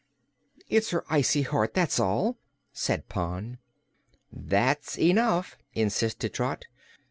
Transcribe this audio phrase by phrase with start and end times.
[0.67, 2.39] "It's her icy heart, that's all,"
[2.73, 3.59] said Pon.
[4.33, 6.65] "That's enough," insisted Trot.